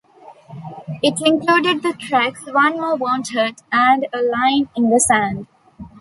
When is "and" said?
3.71-4.07